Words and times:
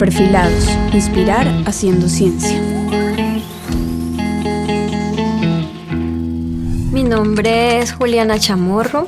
Perfilados, 0.00 0.66
inspirar 0.94 1.46
haciendo 1.66 2.08
ciencia. 2.08 2.58
Mi 6.90 7.02
nombre 7.04 7.80
es 7.80 7.92
Juliana 7.92 8.38
Chamorro, 8.38 9.06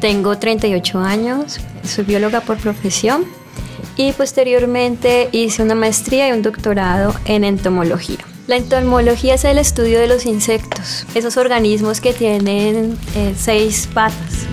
tengo 0.00 0.36
38 0.36 0.98
años, 0.98 1.60
soy 1.84 2.02
bióloga 2.06 2.40
por 2.40 2.56
profesión 2.56 3.24
y 3.96 4.10
posteriormente 4.14 5.28
hice 5.30 5.62
una 5.62 5.76
maestría 5.76 6.28
y 6.28 6.32
un 6.32 6.42
doctorado 6.42 7.14
en 7.26 7.44
entomología. 7.44 8.18
La 8.48 8.56
entomología 8.56 9.34
es 9.34 9.44
el 9.44 9.58
estudio 9.58 10.00
de 10.00 10.08
los 10.08 10.26
insectos, 10.26 11.06
esos 11.14 11.36
organismos 11.36 12.00
que 12.00 12.12
tienen 12.12 12.98
eh, 13.14 13.32
seis 13.38 13.88
patas. 13.94 14.48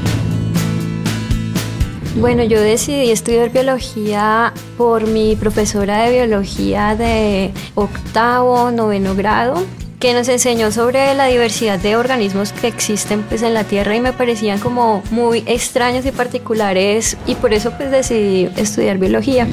Bueno, 2.16 2.44
yo 2.44 2.62
decidí 2.62 3.10
estudiar 3.10 3.50
biología 3.50 4.54
por 4.78 5.08
mi 5.08 5.36
profesora 5.36 6.04
de 6.04 6.12
biología 6.12 6.96
de 6.96 7.52
octavo, 7.74 8.70
noveno 8.70 9.16
grado, 9.16 9.66
que 10.00 10.14
nos 10.14 10.28
enseñó 10.28 10.72
sobre 10.72 11.16
la 11.16 11.26
diversidad 11.26 11.80
de 11.80 11.96
organismos 11.96 12.54
que 12.54 12.68
existen 12.68 13.24
pues, 13.24 13.42
en 13.42 13.56
la 13.56 13.64
Tierra 13.64 13.96
y 13.96 14.00
me 14.00 14.14
parecían 14.14 14.60
como 14.60 15.02
muy 15.10 15.44
extraños 15.48 16.06
y 16.06 16.12
particulares 16.12 17.18
y 17.26 17.34
por 17.34 17.52
eso 17.52 17.72
pues 17.78 17.90
decidí 17.90 18.48
estudiar 18.58 19.00
biología. 19.00 19.48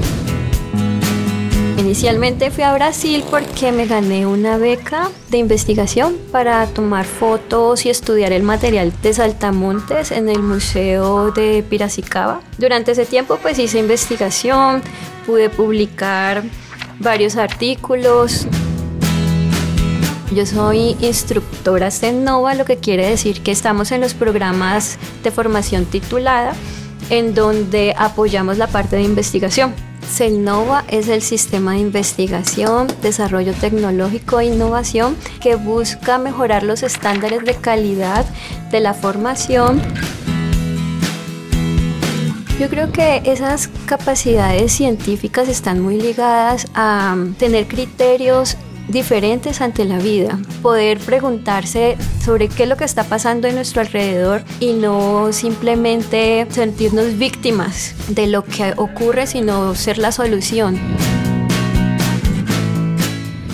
Inicialmente 1.90 2.52
fui 2.52 2.62
a 2.62 2.72
Brasil 2.72 3.24
porque 3.28 3.72
me 3.72 3.84
gané 3.84 4.24
una 4.24 4.58
beca 4.58 5.10
de 5.28 5.38
investigación 5.38 6.16
para 6.30 6.64
tomar 6.68 7.04
fotos 7.04 7.84
y 7.84 7.90
estudiar 7.90 8.30
el 8.30 8.44
material 8.44 8.92
de 9.02 9.12
saltamontes 9.12 10.12
en 10.12 10.28
el 10.28 10.40
Museo 10.40 11.32
de 11.32 11.64
Piracicaba. 11.68 12.42
Durante 12.58 12.92
ese 12.92 13.06
tiempo 13.06 13.40
pues 13.42 13.58
hice 13.58 13.80
investigación, 13.80 14.82
pude 15.26 15.50
publicar 15.50 16.44
varios 17.00 17.34
artículos. 17.34 18.46
Yo 20.32 20.46
soy 20.46 20.96
instructora 21.00 21.90
CENOVA, 21.90 22.54
lo 22.54 22.66
que 22.66 22.76
quiere 22.76 23.04
decir 23.10 23.42
que 23.42 23.50
estamos 23.50 23.90
en 23.90 24.00
los 24.00 24.14
programas 24.14 24.96
de 25.24 25.32
formación 25.32 25.86
titulada 25.86 26.54
en 27.10 27.34
donde 27.34 27.94
apoyamos 27.98 28.56
la 28.56 28.66
parte 28.66 28.96
de 28.96 29.02
investigación. 29.02 29.74
CELNOVA 30.10 30.84
es 30.88 31.08
el 31.08 31.22
sistema 31.22 31.72
de 31.72 31.80
investigación, 31.80 32.88
desarrollo 33.02 33.52
tecnológico 33.52 34.40
e 34.40 34.46
innovación 34.46 35.16
que 35.40 35.54
busca 35.54 36.18
mejorar 36.18 36.62
los 36.62 36.82
estándares 36.82 37.44
de 37.44 37.54
calidad 37.54 38.24
de 38.70 38.80
la 38.80 38.94
formación. 38.94 39.80
Yo 42.58 42.68
creo 42.68 42.92
que 42.92 43.22
esas 43.24 43.68
capacidades 43.86 44.72
científicas 44.72 45.48
están 45.48 45.80
muy 45.80 46.00
ligadas 46.00 46.66
a 46.74 47.16
tener 47.38 47.66
criterios 47.66 48.56
diferentes 48.90 49.60
ante 49.60 49.84
la 49.84 49.98
vida, 49.98 50.38
poder 50.62 50.98
preguntarse 50.98 51.96
sobre 52.22 52.48
qué 52.48 52.64
es 52.64 52.68
lo 52.68 52.76
que 52.76 52.84
está 52.84 53.04
pasando 53.04 53.48
en 53.48 53.54
nuestro 53.54 53.80
alrededor 53.80 54.42
y 54.58 54.72
no 54.72 55.32
simplemente 55.32 56.46
sentirnos 56.50 57.18
víctimas 57.18 57.94
de 58.08 58.26
lo 58.26 58.44
que 58.44 58.74
ocurre, 58.76 59.26
sino 59.26 59.74
ser 59.74 59.98
la 59.98 60.12
solución. 60.12 60.78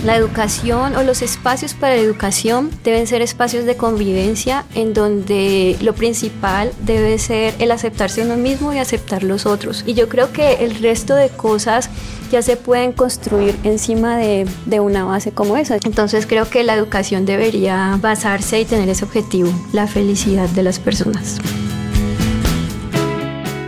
La 0.03 0.15
educación 0.15 0.95
o 0.95 1.03
los 1.03 1.21
espacios 1.21 1.73
para 1.73 1.95
la 1.95 2.01
educación 2.01 2.69
deben 2.83 3.07
ser 3.07 3.21
espacios 3.21 3.65
de 3.65 3.75
convivencia 3.75 4.63
en 4.75 4.93
donde 4.93 5.75
lo 5.81 5.93
principal 5.93 6.71
debe 6.81 7.17
ser 7.17 7.55
el 7.59 7.71
aceptarse 7.71 8.21
uno 8.21 8.37
mismo 8.37 8.73
y 8.73 8.77
aceptar 8.77 9.23
los 9.23 9.45
otros. 9.45 9.83
Y 9.85 9.95
yo 9.95 10.07
creo 10.07 10.31
que 10.31 10.65
el 10.65 10.75
resto 10.75 11.15
de 11.15 11.29
cosas 11.29 11.89
ya 12.31 12.41
se 12.41 12.57
pueden 12.57 12.91
construir 12.91 13.57
encima 13.63 14.17
de, 14.17 14.47
de 14.65 14.79
una 14.79 15.05
base 15.05 15.31
como 15.31 15.57
esa. 15.57 15.77
Entonces 15.83 16.25
creo 16.27 16.49
que 16.49 16.63
la 16.63 16.75
educación 16.75 17.25
debería 17.25 17.97
basarse 18.01 18.59
y 18.59 18.65
tener 18.65 18.89
ese 18.89 19.05
objetivo, 19.05 19.51
la 19.73 19.87
felicidad 19.87 20.47
de 20.49 20.63
las 20.63 20.79
personas. 20.79 21.39